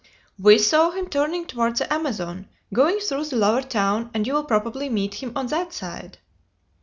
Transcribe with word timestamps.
"We 0.39 0.57
saw 0.57 0.89
him 0.89 1.07
turning 1.07 1.45
toward 1.45 1.75
the 1.77 1.93
Amazon, 1.93 2.47
going 2.73 2.97
through 3.01 3.25
the 3.25 3.35
lower 3.35 3.61
town, 3.61 4.09
and 4.15 4.25
you 4.25 4.33
will 4.33 4.45
probably 4.45 4.89
meet 4.89 5.21
him 5.21 5.31
on 5.35 5.45
that 5.49 5.73
side." 5.73 6.17